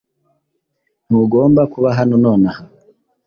[1.07, 2.61] Ntugomba kuba hano nonaha